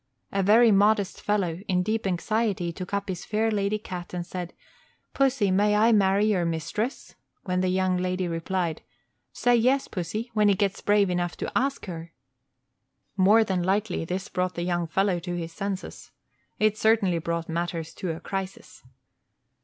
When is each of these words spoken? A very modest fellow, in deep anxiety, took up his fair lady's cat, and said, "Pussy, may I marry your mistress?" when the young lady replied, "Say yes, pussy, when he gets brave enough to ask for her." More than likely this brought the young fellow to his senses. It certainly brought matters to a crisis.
A 0.31 0.41
very 0.41 0.71
modest 0.71 1.21
fellow, 1.21 1.61
in 1.67 1.83
deep 1.83 2.07
anxiety, 2.07 2.73
took 2.73 2.91
up 2.91 3.07
his 3.07 3.23
fair 3.23 3.51
lady's 3.51 3.81
cat, 3.83 4.15
and 4.15 4.25
said, 4.25 4.51
"Pussy, 5.13 5.51
may 5.51 5.75
I 5.75 5.91
marry 5.91 6.25
your 6.25 6.43
mistress?" 6.43 7.13
when 7.43 7.61
the 7.61 7.67
young 7.67 7.97
lady 7.97 8.27
replied, 8.27 8.81
"Say 9.31 9.55
yes, 9.57 9.87
pussy, 9.87 10.31
when 10.33 10.47
he 10.47 10.55
gets 10.55 10.81
brave 10.81 11.11
enough 11.11 11.37
to 11.37 11.51
ask 11.55 11.85
for 11.85 11.91
her." 11.91 12.13
More 13.15 13.43
than 13.43 13.61
likely 13.61 14.03
this 14.03 14.27
brought 14.27 14.55
the 14.55 14.63
young 14.63 14.87
fellow 14.87 15.19
to 15.19 15.35
his 15.37 15.51
senses. 15.53 16.09
It 16.57 16.79
certainly 16.79 17.19
brought 17.19 17.47
matters 17.47 17.93
to 17.93 18.09
a 18.09 18.19
crisis. 18.19 18.83